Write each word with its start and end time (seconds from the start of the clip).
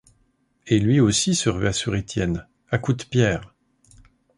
Et 0.65 0.79
lui 0.79 0.99
aussi 0.99 1.35
se 1.35 1.47
rua 1.51 1.71
sur 1.73 1.95
Étienne, 1.95 2.47
à 2.71 2.79
coups 2.79 3.05
de 3.05 3.07
pierres. 3.11 3.53